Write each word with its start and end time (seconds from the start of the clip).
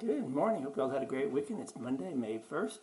Good 0.00 0.32
morning. 0.32 0.62
Hope 0.62 0.76
you 0.76 0.84
all 0.84 0.90
had 0.90 1.02
a 1.02 1.06
great 1.06 1.32
weekend. 1.32 1.60
It's 1.60 1.74
Monday, 1.74 2.14
May 2.14 2.38
1st. 2.38 2.78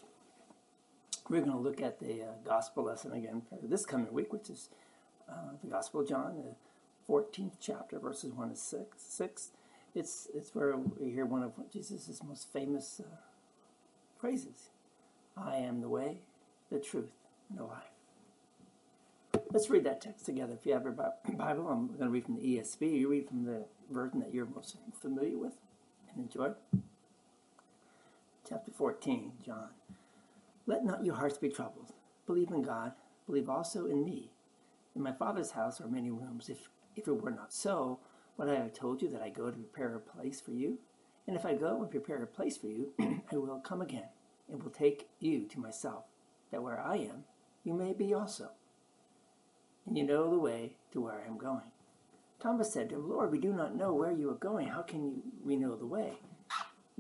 We're 1.30 1.40
going 1.40 1.54
to 1.54 1.58
look 1.58 1.82
at 1.82 1.98
the 1.98 2.24
uh, 2.24 2.26
gospel 2.44 2.84
lesson 2.84 3.14
again 3.14 3.42
for 3.48 3.58
this 3.66 3.86
coming 3.86 4.12
week, 4.12 4.34
which 4.34 4.50
is 4.50 4.68
uh, 5.30 5.54
the 5.64 5.70
Gospel 5.70 6.02
of 6.02 6.10
John, 6.10 6.36
the 6.36 6.56
14th 7.10 7.54
chapter, 7.62 8.00
verses 8.00 8.34
1 8.34 8.50
to 8.50 8.56
6. 8.58 9.02
6. 9.02 9.52
It's, 9.96 10.28
it's 10.36 10.54
where 10.54 10.76
we 10.76 11.10
hear 11.10 11.26
one 11.26 11.42
of 11.42 11.54
Jesus' 11.72 12.20
most 12.22 12.52
famous 12.52 13.00
uh, 13.00 13.16
phrases 14.20 14.68
I 15.38 15.56
am 15.56 15.80
the 15.80 15.88
way, 15.88 16.18
the 16.70 16.80
truth, 16.80 17.14
and 17.50 17.60
the 17.60 17.64
life. 17.64 17.94
Let's 19.52 19.70
read 19.70 19.86
that 19.86 20.02
text 20.02 20.26
together. 20.26 20.58
If 20.60 20.66
you 20.66 20.74
have 20.74 20.84
your 20.84 20.92
Bible, 20.92 21.70
I'm 21.70 21.88
going 21.88 22.00
to 22.00 22.10
read 22.10 22.26
from 22.26 22.36
the 22.36 22.42
ESV. 22.42 23.00
You 23.00 23.08
read 23.08 23.30
from 23.30 23.46
the 23.46 23.64
version 23.90 24.20
that 24.20 24.34
you're 24.34 24.48
most 24.54 24.76
familiar 25.02 25.38
with 25.38 25.54
and 26.14 26.26
enjoy 26.26 26.50
chapter 28.48 28.72
14, 28.72 29.32
John. 29.44 29.70
Let 30.68 30.86
not 30.86 31.04
your 31.04 31.16
hearts 31.16 31.38
be 31.38 31.50
troubled. 31.50 31.94
Believe 32.28 32.52
in 32.52 32.62
God, 32.62 32.94
believe 33.26 33.50
also 33.50 33.88
in 33.88 34.04
me. 34.04 34.32
In 34.96 35.02
my 35.02 35.12
Father's 35.12 35.52
house 35.52 35.82
are 35.82 35.88
many 35.88 36.12
rooms. 36.12 36.50
If, 36.50 36.70
if 36.96 37.08
it 37.08 37.22
were 37.22 37.32
not 37.32 37.54
so, 37.54 38.00
would 38.38 38.50
I 38.50 38.56
have 38.56 38.74
told 38.74 39.02
you 39.02 39.10
that 39.10 39.22
I 39.22 39.30
go 39.30 39.50
to 39.50 39.58
prepare 39.58 39.96
a 39.96 40.00
place 40.00 40.40
for 40.40 40.52
you? 40.52 40.80
And 41.28 41.36
if 41.36 41.46
I 41.46 41.56
go 41.56 41.82
and 41.82 41.90
prepare 41.90 42.22
a 42.22 42.28
place 42.28 42.58
for 42.58 42.68
you, 42.68 42.94
I 43.32 43.38
will 43.38 43.60
come 43.60 43.82
again 43.82 44.10
and 44.50 44.62
will 44.62 44.72
take 44.72 45.08
you 45.20 45.48
to 45.48 45.60
myself, 45.60 46.06
that 46.52 46.62
where 46.62 46.80
I 46.80 46.98
am, 46.98 47.24
you 47.64 47.74
may 47.74 47.94
be 47.94 48.14
also. 48.14 48.52
And 49.88 49.98
you 49.98 50.04
know 50.04 50.30
the 50.30 50.40
way 50.40 50.74
to 50.92 51.02
where 51.02 51.22
I 51.24 51.28
am 51.28 51.38
going. 51.38 51.72
Thomas 52.40 52.72
said 52.72 52.90
to 52.90 52.96
him, 52.96 53.10
Lord, 53.10 53.32
we 53.32 53.40
do 53.40 53.54
not 53.54 53.76
know 53.76 53.94
where 53.94 54.12
you 54.12 54.30
are 54.30 54.36
going. 54.36 54.68
How 54.68 54.82
can 54.82 55.04
you, 55.04 55.24
we 55.44 55.56
know 55.56 55.76
the 55.76 55.86
way? 55.86 56.14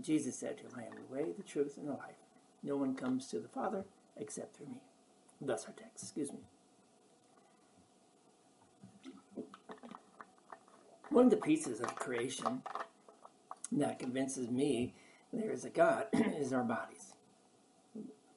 Jesus 0.01 0.37
said 0.37 0.57
to 0.57 0.63
him, 0.63 0.71
I 0.77 0.83
am 0.83 0.93
the 0.95 1.13
way, 1.13 1.31
the 1.35 1.43
truth, 1.43 1.77
and 1.77 1.87
the 1.87 1.93
life. 1.93 2.15
No 2.63 2.75
one 2.75 2.95
comes 2.95 3.27
to 3.27 3.39
the 3.39 3.47
Father 3.47 3.85
except 4.17 4.57
through 4.57 4.67
me. 4.67 4.81
Thus 5.41 5.65
our 5.65 5.73
text, 5.73 6.03
excuse 6.03 6.31
me. 6.31 6.39
One 11.09 11.25
of 11.25 11.31
the 11.31 11.37
pieces 11.37 11.79
of 11.79 11.95
creation 11.95 12.61
that 13.71 13.99
convinces 13.99 14.49
me 14.49 14.93
there 15.31 15.51
is 15.51 15.65
a 15.65 15.69
God 15.69 16.07
is 16.13 16.51
our 16.51 16.63
bodies. 16.63 17.13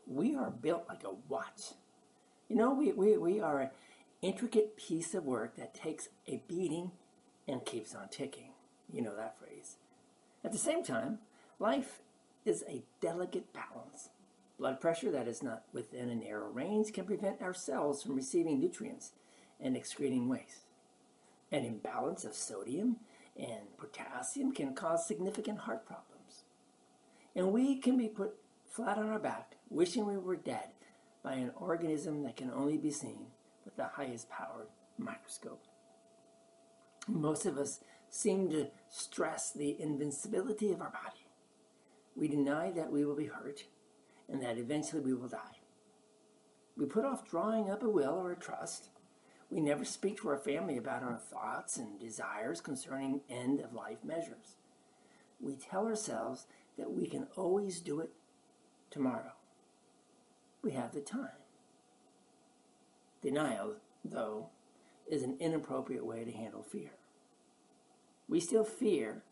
We 0.07 0.37
are 0.37 0.51
built 0.51 0.85
like 0.89 1.05
a 1.05 1.15
watch. 1.29 1.73
You 2.49 2.57
know, 2.57 2.73
we, 2.73 2.93
we, 2.93 3.17
we 3.17 3.41
are 3.41 3.61
an 3.61 3.71
intricate 4.23 4.77
piece 4.77 5.15
of 5.15 5.25
work 5.25 5.57
that 5.57 5.75
takes 5.75 6.09
a 6.27 6.43
beating 6.49 6.93
and 7.47 7.65
keeps 7.65 7.95
on 7.95 8.09
ticking. 8.09 8.53
You 8.93 9.03
know 9.03 9.17
that 9.17 9.39
phrase. 9.39 9.77
At 10.45 10.53
the 10.53 10.59
same 10.59 10.83
time, 10.83 11.19
Life 11.61 12.03
is 12.45 12.63
a 12.69 12.85
delicate 13.01 13.53
balance. 13.53 14.11
Blood 14.59 14.81
pressure 14.81 15.11
that 15.11 15.27
is 15.27 15.43
not 15.43 15.65
within 15.73 16.09
a 16.09 16.15
narrow 16.15 16.49
range 16.49 16.93
can 16.93 17.05
prevent 17.05 17.43
our 17.43 17.55
cells 17.55 18.03
from 18.03 18.15
receiving 18.15 18.61
nutrients 18.61 19.13
and 19.61 19.77
excreting 19.77 20.29
waste. 20.29 20.67
An 21.51 21.65
imbalance 21.65 22.25
of 22.25 22.35
sodium 22.35 22.99
and 23.37 23.77
potassium 23.77 24.53
can 24.53 24.73
cause 24.75 25.07
significant 25.07 25.61
heart 25.61 25.85
problems. 25.85 26.45
And 27.35 27.53
we 27.53 27.77
can 27.77 27.99
be 27.99 28.09
put 28.09 28.37
flat 28.71 28.99
on 28.99 29.09
our 29.09 29.19
back, 29.19 29.57
wishing 29.69 30.07
we 30.07 30.17
were 30.17 30.37
dead, 30.37 30.71
by 31.25 31.35
an 31.35 31.51
organism 31.57 32.23
that 32.23 32.37
can 32.37 32.53
only 32.53 32.79
be 32.79 32.91
seen 32.93 33.27
with 33.65 33.77
the 33.77 33.85
highest 33.85 34.31
powered 34.31 34.69
microscope. 34.97 35.65
Most 37.09 37.47
of 37.47 37.59
us 37.59 37.81
seem 38.11 38.49
to 38.51 38.69
stress 38.89 39.51
the 39.53 39.81
invincibility 39.81 40.71
of 40.71 40.81
our 40.81 40.91
body. 40.91 41.28
We 42.19 42.27
deny 42.27 42.73
that 42.73 42.91
we 42.91 43.05
will 43.05 43.15
be 43.15 43.27
hurt 43.27 43.65
and 44.29 44.43
that 44.43 44.59
eventually 44.59 45.01
we 45.01 45.15
will 45.15 45.29
die. 45.29 45.61
We 46.77 46.87
put 46.87 47.05
off 47.05 47.29
drawing 47.29 47.71
up 47.71 47.83
a 47.83 47.89
will 47.89 48.15
or 48.15 48.33
a 48.33 48.37
trust. 48.37 48.89
We 49.51 49.61
never 49.61 49.85
speak 49.85 50.19
to 50.19 50.29
our 50.29 50.39
family 50.39 50.77
about 50.77 51.05
our 51.05 51.17
thoughts 51.17 51.77
and 51.77 51.99
desires 51.99 52.61
concerning 52.61 53.21
end 53.31 53.61
of 53.61 53.73
life 53.73 54.05
measures. 54.05 54.57
We 55.41 55.55
tell 55.55 55.87
ourselves 55.87 56.47
that 56.77 56.91
we 56.91 57.07
can 57.07 57.29
always 57.37 57.81
do 57.81 58.01
it 58.01 58.11
tomorrow. 58.91 59.33
We 60.63 60.73
have 60.73 60.93
the 60.93 61.01
time. 61.01 61.31
Denial, 63.23 63.77
though, 64.05 64.49
is 65.09 65.23
an 65.23 65.37
inappropriate 65.39 66.05
way 66.05 66.25
to 66.25 66.33
handle 66.33 66.63
fear. 66.63 66.91
We 68.29 68.41
still 68.41 68.65
fear 68.65 69.23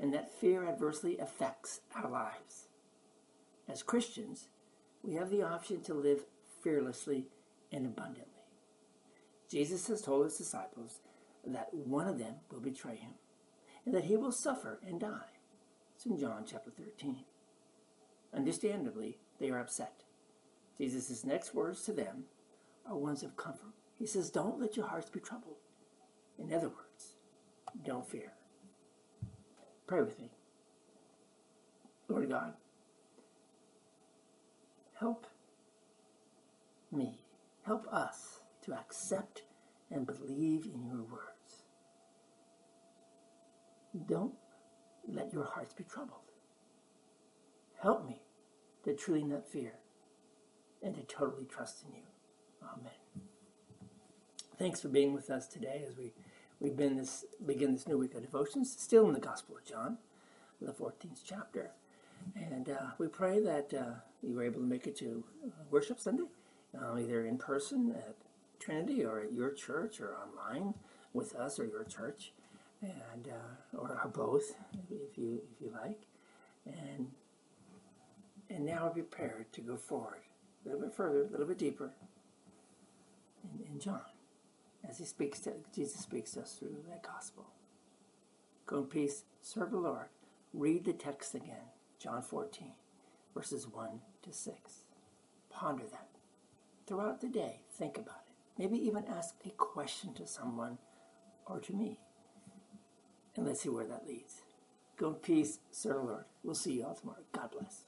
and 0.00 0.12
that 0.14 0.30
fear 0.40 0.66
adversely 0.66 1.18
affects 1.18 1.80
our 1.94 2.10
lives. 2.10 2.68
As 3.68 3.82
Christians, 3.82 4.48
we 5.02 5.14
have 5.14 5.30
the 5.30 5.42
option 5.42 5.80
to 5.82 5.94
live 5.94 6.20
fearlessly 6.62 7.26
and 7.72 7.86
abundantly. 7.86 8.24
Jesus 9.50 9.86
has 9.88 10.02
told 10.02 10.24
his 10.24 10.38
disciples 10.38 11.00
that 11.46 11.72
one 11.72 12.06
of 12.06 12.18
them 12.18 12.34
will 12.50 12.60
betray 12.60 12.96
him 12.96 13.14
and 13.84 13.94
that 13.94 14.04
he 14.04 14.16
will 14.16 14.32
suffer 14.32 14.78
and 14.86 15.00
die. 15.00 15.32
It's 15.94 16.06
in 16.06 16.18
John 16.18 16.44
chapter 16.46 16.70
13. 16.70 17.24
Understandably, 18.34 19.18
they 19.40 19.50
are 19.50 19.58
upset. 19.58 20.04
Jesus' 20.76 21.24
next 21.24 21.54
words 21.54 21.82
to 21.84 21.92
them 21.92 22.24
are 22.86 22.96
ones 22.96 23.22
of 23.22 23.36
comfort. 23.36 23.72
He 23.98 24.06
says, 24.06 24.30
Don't 24.30 24.60
let 24.60 24.76
your 24.76 24.86
hearts 24.86 25.10
be 25.10 25.20
troubled. 25.20 25.56
In 26.38 26.52
other 26.52 26.68
words, 26.68 27.14
don't 27.84 28.08
fear. 28.08 28.32
Pray 29.88 30.02
with 30.02 30.20
me. 30.20 30.30
Lord 32.08 32.28
God, 32.28 32.52
help 35.00 35.26
me, 36.92 37.18
help 37.62 37.86
us 37.90 38.40
to 38.64 38.74
accept 38.74 39.42
and 39.90 40.06
believe 40.06 40.66
in 40.66 40.86
your 40.86 41.02
words. 41.02 41.64
Don't 44.06 44.34
let 45.06 45.32
your 45.32 45.44
hearts 45.44 45.72
be 45.72 45.84
troubled. 45.84 46.32
Help 47.80 48.06
me 48.06 48.20
to 48.84 48.94
truly 48.94 49.24
not 49.24 49.48
fear 49.48 49.72
and 50.82 50.94
to 50.94 51.02
totally 51.02 51.46
trust 51.46 51.84
in 51.86 51.94
you. 51.94 52.02
Amen. 52.62 52.92
Thanks 54.58 54.80
for 54.80 54.88
being 54.88 55.14
with 55.14 55.30
us 55.30 55.46
today 55.46 55.84
as 55.88 55.96
we 55.96 56.12
We've 56.60 56.76
been 56.76 56.96
this 56.96 57.24
begin 57.46 57.72
this 57.72 57.86
new 57.86 57.98
week 57.98 58.14
of 58.14 58.22
devotions, 58.22 58.74
still 58.76 59.06
in 59.06 59.14
the 59.14 59.20
Gospel 59.20 59.56
of 59.56 59.64
John, 59.64 59.98
the 60.60 60.72
14th 60.72 61.20
chapter. 61.24 61.70
And 62.34 62.68
uh, 62.68 62.90
we 62.98 63.06
pray 63.06 63.40
that 63.40 63.72
uh, 63.72 64.00
you 64.24 64.34
were 64.34 64.42
able 64.42 64.60
to 64.60 64.66
make 64.66 64.88
it 64.88 64.96
to 64.96 65.22
uh, 65.46 65.50
worship 65.70 66.00
Sunday, 66.00 66.24
uh, 66.76 66.96
either 66.98 67.24
in 67.24 67.38
person 67.38 67.94
at 67.96 68.16
Trinity 68.58 69.04
or 69.04 69.20
at 69.20 69.32
your 69.32 69.52
church 69.52 70.00
or 70.00 70.16
online 70.16 70.74
with 71.12 71.36
us 71.36 71.60
or 71.60 71.64
your 71.64 71.84
church, 71.84 72.32
and 72.82 73.28
uh, 73.28 73.78
or, 73.78 73.90
or 73.90 74.10
both, 74.12 74.56
if 74.90 75.16
you 75.16 75.40
if 75.54 75.60
you 75.60 75.72
like. 75.80 76.00
And 76.66 77.12
and 78.50 78.66
now 78.66 78.86
we're 78.86 79.04
prepared 79.04 79.52
to 79.52 79.60
go 79.60 79.76
forward 79.76 80.22
a 80.64 80.70
little 80.70 80.82
bit 80.82 80.92
further, 80.92 81.20
a 81.22 81.30
little 81.30 81.46
bit 81.46 81.58
deeper 81.58 81.92
in, 83.44 83.74
in 83.74 83.78
John 83.78 84.00
as 84.88 84.98
he 84.98 85.04
speaks 85.04 85.40
to 85.40 85.52
Jesus 85.74 86.00
speaks 86.00 86.32
to 86.32 86.40
us 86.40 86.54
through 86.54 86.76
that 86.88 87.02
gospel. 87.02 87.46
Go 88.66 88.78
in 88.78 88.84
peace, 88.84 89.24
serve 89.42 89.70
the 89.70 89.78
Lord. 89.78 90.06
Read 90.52 90.84
the 90.84 90.92
text 90.92 91.34
again, 91.34 91.70
John 91.98 92.22
14, 92.22 92.72
verses 93.34 93.66
1 93.66 94.00
to 94.22 94.32
6. 94.32 94.72
Ponder 95.50 95.84
that. 95.90 96.08
Throughout 96.86 97.20
the 97.20 97.28
day, 97.28 97.60
think 97.70 97.98
about 97.98 98.22
it. 98.26 98.34
Maybe 98.58 98.76
even 98.86 99.04
ask 99.06 99.34
a 99.44 99.50
question 99.50 100.14
to 100.14 100.26
someone 100.26 100.78
or 101.46 101.60
to 101.60 101.72
me. 101.72 102.00
And 103.36 103.46
let's 103.46 103.62
see 103.62 103.68
where 103.68 103.86
that 103.86 104.06
leads. 104.06 104.42
Go 104.96 105.08
in 105.08 105.14
peace, 105.14 105.60
serve 105.70 105.96
the 105.96 106.02
Lord. 106.02 106.24
We'll 106.42 106.54
see 106.54 106.72
you 106.72 106.86
all 106.86 106.94
tomorrow. 106.94 107.22
God 107.32 107.50
bless. 107.52 107.84